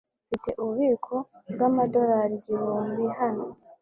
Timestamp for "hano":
3.19-3.45